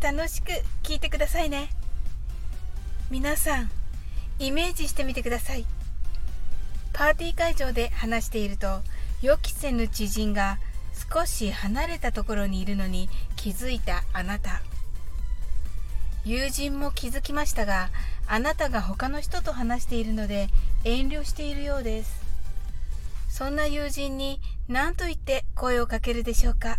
[0.00, 0.50] 楽しく
[0.82, 1.70] 聞いてくださいね。
[3.10, 3.70] 皆さん
[4.38, 5.64] イメージしてみてください。
[6.92, 8.82] パーティー会場で話していると
[9.22, 10.58] 予期せぬ知人が
[11.12, 14.62] 少し離れたところにいるのに気づいたあなた。
[16.24, 17.90] 友人も気づきましたが
[18.26, 20.48] あなたが他の人と話しているので
[20.84, 22.20] 遠慮しているようです。
[23.28, 26.78] そんな友人に何と言って声をかけるでしょうか。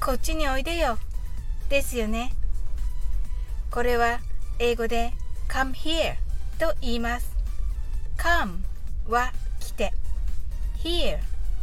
[0.00, 0.98] こっちにおいでよ。
[1.70, 2.32] ですよね。
[3.70, 4.18] これは
[4.58, 5.12] 英語で
[5.48, 6.16] come here
[6.58, 7.30] と言います。
[8.18, 8.58] come
[9.08, 9.92] は来て、
[10.82, 11.18] here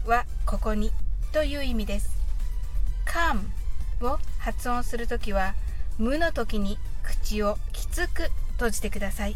[0.06, 0.94] はここに
[1.34, 2.18] という意味です。
[3.06, 3.42] come
[4.02, 5.56] を発音するときは
[5.98, 9.36] 無の時に口をきつく閉じてください。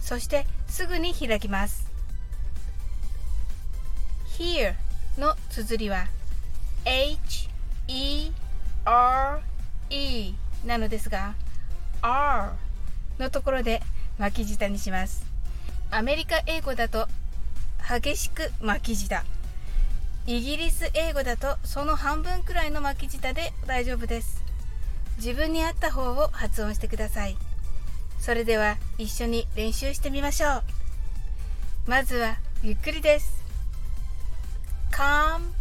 [0.00, 1.86] そしてすぐに開きます。
[4.38, 4.74] here
[5.18, 6.06] の綴りは
[6.86, 7.50] h
[7.88, 8.32] E
[8.86, 9.51] R
[9.92, 11.34] E なのですが
[12.00, 12.50] R
[13.18, 13.82] のところで
[14.18, 15.24] 巻き舌にします。
[15.90, 17.06] アメリカ英語だと
[17.86, 19.22] 激しく巻き舌。
[20.26, 24.42] イギリス英語だとその半分くらいの巻き舌で大丈夫です。
[25.18, 27.36] 自分に合った方を発音してください。
[28.18, 30.62] それでは一緒に練習してみましょう。
[31.86, 33.42] まずはゆっくりです。
[34.90, 35.52] Come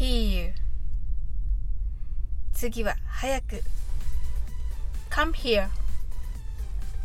[0.00, 0.57] here
[2.58, 3.62] 次は早く。
[5.10, 5.68] Come here.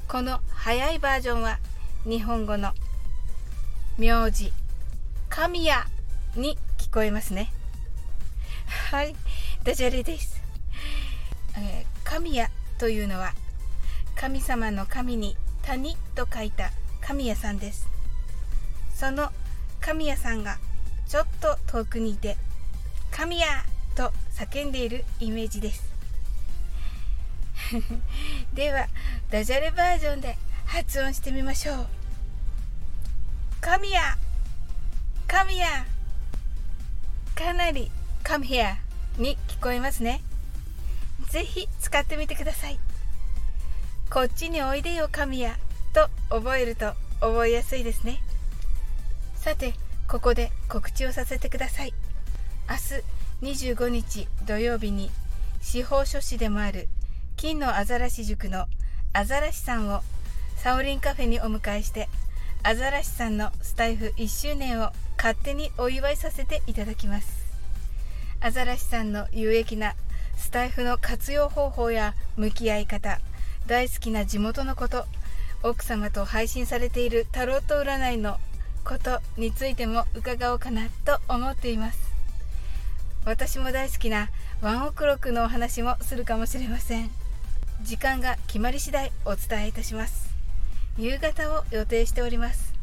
[0.08, 1.60] この早いバージョンは
[2.06, 2.74] 日本語の
[4.00, 4.52] 名字。
[5.30, 5.84] 神谷
[6.36, 7.54] に聞こえますね。
[8.90, 9.16] はい。
[9.64, 10.42] ダジャレです、
[11.56, 12.50] え、神谷
[12.80, 13.34] というのは
[14.16, 17.88] 神様の神に谷と書いた神谷さんです。
[18.96, 19.30] その
[19.82, 20.58] 神谷さんが
[21.08, 22.38] ちょっと遠くにいて
[23.12, 25.84] 神谷と叫んでいるイメージです。
[28.54, 28.88] では
[29.30, 31.88] ダジャレバージョンで発音してみましょう。
[33.62, 34.04] 神谷
[35.28, 35.94] 神谷。
[37.36, 37.92] かなり
[38.24, 38.76] come here
[39.18, 40.22] に聞こえますね。
[41.30, 42.80] ぜひ使ってみてください。
[44.10, 45.56] こっちにおいでよ神谷
[45.94, 48.22] と覚えると覚えやすいですね。
[49.36, 49.74] さて
[50.08, 51.94] ここで告知をさせてください。
[52.70, 53.04] 明日
[53.44, 55.12] 25日土曜日に
[55.62, 56.88] 司法書士でもある
[57.36, 58.68] 金のアザラシ塾の
[59.12, 60.00] アザラシさんを
[60.56, 62.08] サオリンカフェにお迎えして
[62.64, 67.44] アザラシさんのスタイフ1周年を勝手にお祝いさせていただきます。
[68.40, 69.96] アザラシさんの有益な
[70.38, 73.20] スタイフの活用方法や向き合い方
[73.68, 75.04] 大好きな地元のこと
[75.64, 78.38] 奥様と配信されているタロット占いの
[78.86, 82.03] ことについても伺おうかなと思っています。
[83.26, 84.30] 私も大好きな
[84.62, 87.10] ワンオクロックのお話もするかもしれません。
[87.82, 90.30] 時間が決まり次第お伝えいたします。
[90.98, 92.74] 夕方を予定しております。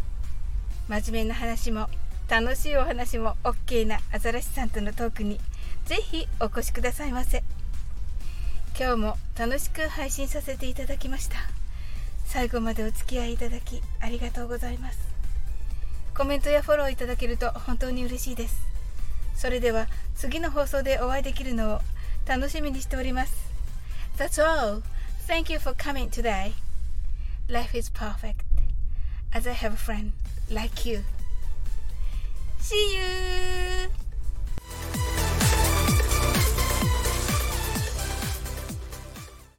[0.88, 1.88] 真面目な話も
[2.28, 5.38] 楽しいお話も OK なアザラシさんとのトークに
[5.84, 7.44] ぜひお越しくださいませ。
[8.78, 11.36] 今日も楽しく配信させていただきました。
[12.24, 14.98] 最後までお付き合いいただきありがとうございます。
[16.14, 18.69] コメントやフォローいただけると本当に嬉しいです。
[19.40, 21.80] それでは次の放送でお会いできるのを
[22.26, 23.34] 楽しみにしております。
[24.18, 24.82] That's all.
[25.26, 26.52] Thank you for coming today.
[27.48, 28.44] Life is perfect
[29.32, 30.12] as I have a friend
[30.50, 31.04] like you.
[32.60, 33.29] See you!